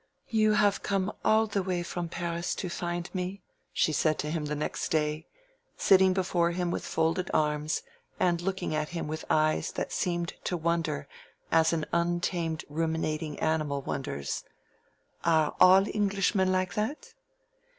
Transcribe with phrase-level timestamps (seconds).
[0.29, 4.45] "You have come all the way from Paris to find me?" she said to him
[4.45, 5.27] the next day,
[5.77, 7.83] sitting before him with folded arms,
[8.19, 11.07] and looking at him with eyes that seemed to wonder
[11.51, 14.43] as an untamed ruminating animal wonders.
[15.23, 17.13] "Are all Englishmen like that?"